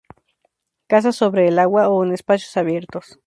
Caza 0.87 1.11
sobre 1.11 1.47
el 1.47 1.59
agua 1.59 1.87
o 1.89 2.03
en 2.03 2.11
espacios 2.11 2.57
abiertos. 2.57 3.19